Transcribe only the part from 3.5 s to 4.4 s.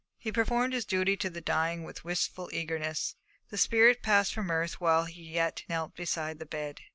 The spirit passed